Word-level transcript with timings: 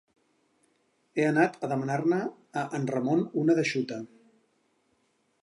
He 1.19 1.25
anat 1.31 1.59
a 1.67 1.69
demanar-ne 1.73 2.19
a 2.63 2.65
en 2.79 2.89
Ramon 2.95 3.23
una 3.45 3.59
d'eixuta 3.61 4.01